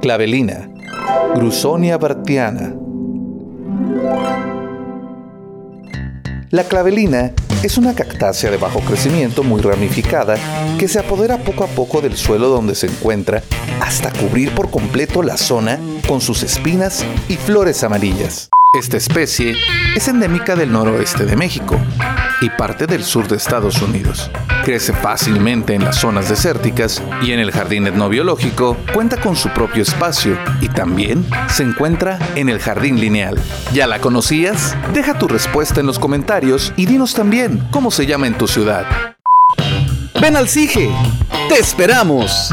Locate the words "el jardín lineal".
32.48-33.38